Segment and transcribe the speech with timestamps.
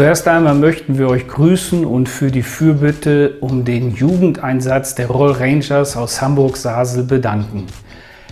[0.00, 5.32] Zuerst einmal möchten wir euch grüßen und für die Fürbitte um den Jugendeinsatz der Roll
[5.32, 7.66] Rangers aus Hamburg-Sasel bedanken.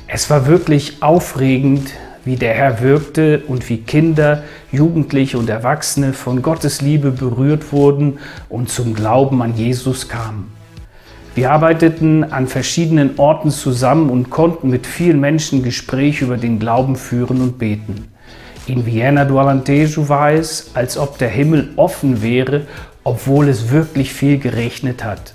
[0.06, 1.90] Es war wirklich aufregend,
[2.24, 8.18] wie der Herr wirkte und wie Kinder, Jugendliche und Erwachsene von Gottes Liebe berührt wurden
[8.48, 10.50] und zum Glauben an Jesus kamen.
[11.34, 16.96] Wir arbeiteten an verschiedenen Orten zusammen und konnten mit vielen Menschen Gespräche über den Glauben
[16.96, 18.08] führen und beten.
[18.68, 22.66] In Vienna do Alentejo war es, als ob der Himmel offen wäre,
[23.02, 25.32] obwohl es wirklich viel geregnet hat.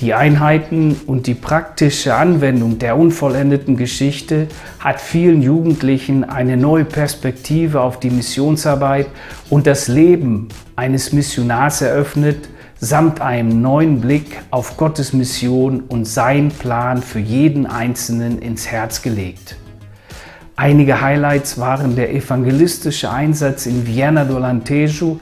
[0.00, 4.46] Die Einheiten und die praktische Anwendung der unvollendeten Geschichte
[4.78, 9.08] hat vielen Jugendlichen eine neue Perspektive auf die Missionsarbeit
[9.50, 16.50] und das Leben eines Missionars eröffnet, samt einem neuen Blick auf Gottes Mission und seinen
[16.50, 19.56] Plan für jeden Einzelnen ins Herz gelegt.
[20.62, 25.18] Einige Highlights waren der evangelistische Einsatz in Vienna do Lantejo,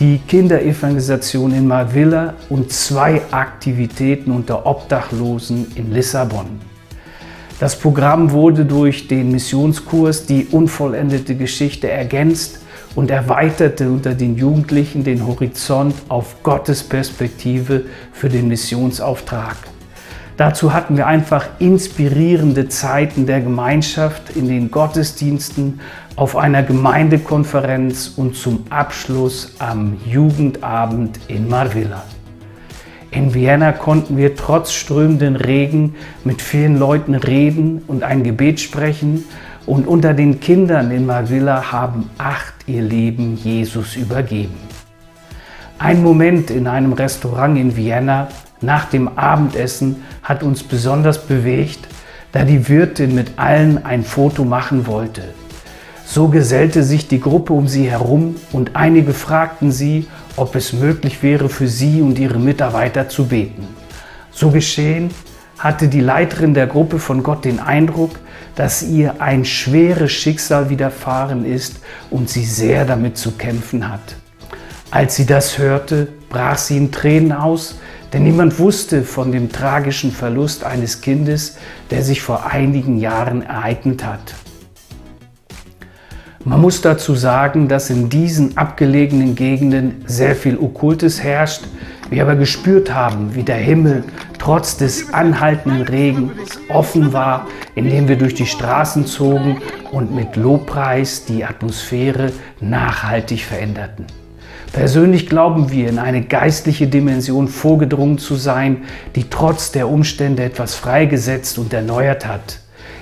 [0.00, 6.46] die Kinderevangelisation in Marvilla und zwei Aktivitäten unter Obdachlosen in Lissabon.
[7.60, 12.58] Das Programm wurde durch den Missionskurs Die unvollendete Geschichte ergänzt
[12.96, 19.71] und erweiterte unter den Jugendlichen den Horizont auf Gottes Perspektive für den Missionsauftrag.
[20.42, 25.78] Dazu hatten wir einfach inspirierende Zeiten der Gemeinschaft in den Gottesdiensten,
[26.16, 32.02] auf einer Gemeindekonferenz und zum Abschluss am Jugendabend in Marvilla.
[33.12, 39.24] In Vienna konnten wir trotz strömenden Regen mit vielen Leuten reden und ein Gebet sprechen
[39.64, 44.58] und unter den Kindern in Marvilla haben acht ihr Leben Jesus übergeben.
[45.78, 48.26] Ein Moment in einem Restaurant in Vienna
[48.62, 51.88] nach dem Abendessen hat uns besonders bewegt,
[52.32, 55.22] da die Wirtin mit allen ein Foto machen wollte.
[56.04, 61.22] So gesellte sich die Gruppe um sie herum und einige fragten sie, ob es möglich
[61.22, 63.66] wäre, für sie und ihre Mitarbeiter zu beten.
[64.30, 65.10] So geschehen
[65.58, 68.18] hatte die Leiterin der Gruppe von Gott den Eindruck,
[68.56, 74.16] dass ihr ein schweres Schicksal widerfahren ist und sie sehr damit zu kämpfen hat.
[74.90, 77.76] Als sie das hörte, brach sie in Tränen aus,
[78.12, 81.56] denn niemand wusste von dem tragischen Verlust eines Kindes,
[81.90, 84.34] der sich vor einigen Jahren ereignet hat.
[86.44, 91.62] Man muss dazu sagen, dass in diesen abgelegenen Gegenden sehr viel Okkultes herrscht,
[92.10, 94.02] wir aber gespürt haben, wie der Himmel
[94.38, 96.32] trotz des anhaltenden Regens
[96.68, 97.46] offen war,
[97.76, 99.62] indem wir durch die Straßen zogen
[99.92, 104.06] und mit Lobpreis die Atmosphäre nachhaltig veränderten.
[104.72, 108.84] Persönlich glauben wir, in eine geistliche Dimension vorgedrungen zu sein,
[109.14, 112.58] die trotz der Umstände etwas freigesetzt und erneuert hat,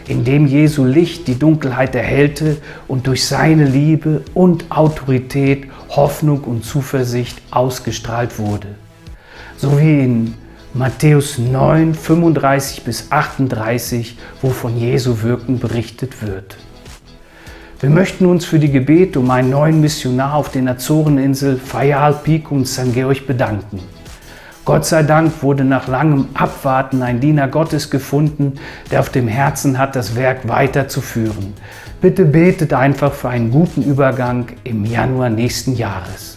[0.08, 2.56] indem Jesu Licht die Dunkelheit erhellte
[2.88, 8.68] und durch seine Liebe und Autorität Hoffnung und Zuversicht ausgestrahlt wurde.
[9.56, 10.34] So wie in
[10.74, 16.56] Matthäus 9, 35 bis 38, wo von Jesu Wirken berichtet wird.
[17.80, 22.50] Wir möchten uns für die Gebete um einen neuen Missionar auf den Azoreninseln Fayal Peak
[22.50, 22.92] und St.
[22.92, 23.80] Georg bedanken.
[24.66, 28.56] Gott sei Dank wurde nach langem Abwarten ein Diener Gottes gefunden,
[28.90, 31.54] der auf dem Herzen hat, das Werk weiterzuführen.
[32.02, 36.36] Bitte betet einfach für einen guten Übergang im Januar nächsten Jahres.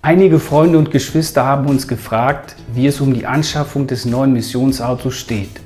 [0.00, 5.16] Einige Freunde und Geschwister haben uns gefragt, wie es um die Anschaffung des neuen Missionsautos
[5.16, 5.61] steht.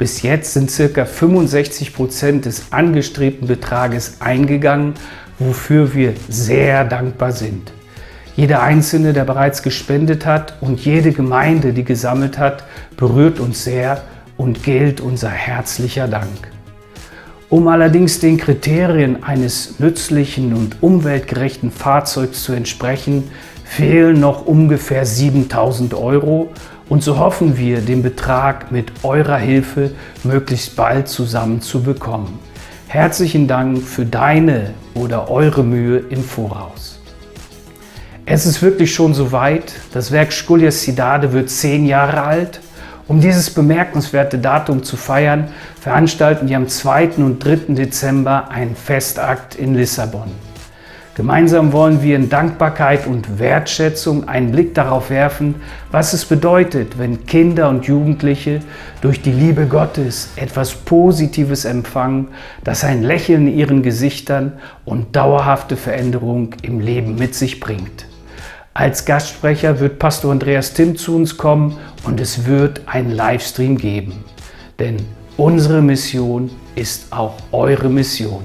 [0.00, 1.04] Bis jetzt sind ca.
[1.04, 4.94] 65 Prozent des angestrebten Betrages eingegangen,
[5.38, 7.70] wofür wir sehr dankbar sind.
[8.34, 12.64] Jeder Einzelne, der bereits gespendet hat und jede Gemeinde, die gesammelt hat,
[12.96, 14.00] berührt uns sehr
[14.38, 16.48] und gilt unser herzlicher Dank.
[17.50, 23.30] Um allerdings den Kriterien eines nützlichen und umweltgerechten Fahrzeugs zu entsprechen,
[23.64, 26.48] fehlen noch ungefähr 7000 Euro
[26.90, 29.92] und so hoffen wir, den Betrag mit eurer Hilfe
[30.24, 32.38] möglichst bald zusammenzubekommen.
[32.88, 36.98] Herzlichen Dank für deine oder eure Mühe im Voraus.
[38.26, 39.72] Es ist wirklich schon soweit.
[39.92, 42.60] Das Werk Sculia Cidade wird zehn Jahre alt.
[43.06, 45.48] Um dieses bemerkenswerte Datum zu feiern,
[45.80, 47.10] veranstalten wir am 2.
[47.18, 47.74] und 3.
[47.74, 50.49] Dezember einen Festakt in Lissabon.
[51.20, 55.56] Gemeinsam wollen wir in Dankbarkeit und Wertschätzung einen Blick darauf werfen,
[55.90, 58.60] was es bedeutet, wenn Kinder und Jugendliche
[59.02, 62.28] durch die Liebe Gottes etwas Positives empfangen,
[62.64, 64.54] das ein Lächeln in ihren Gesichtern
[64.86, 68.06] und dauerhafte Veränderung im Leben mit sich bringt.
[68.72, 74.24] Als Gastsprecher wird Pastor Andreas Tim zu uns kommen und es wird einen Livestream geben.
[74.78, 74.96] Denn
[75.36, 78.44] unsere Mission ist auch eure Mission.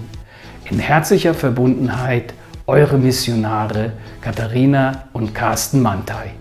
[0.69, 2.33] In herzlicher Verbundenheit
[2.67, 3.91] Eure Missionare
[4.21, 6.31] Katharina und Carsten Mantei.